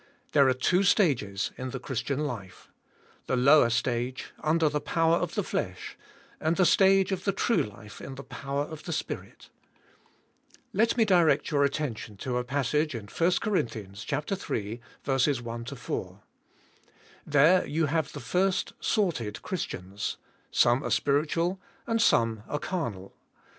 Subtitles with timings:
[0.31, 2.71] There are two stages in the Christian life:
[3.27, 5.95] the lower stage under the power of the flesh,
[6.39, 9.51] and the stage of the true life in the power of the Spirit.
[10.73, 14.25] Let me direct your attention to a passage in 1 Cor, 3: 1 4.
[14.25, 16.21] 2 THE SPIRITUAL LIFK.
[17.27, 20.17] There you have the first sorted Christians,
[20.49, 23.13] some are spiritual and some are carnal.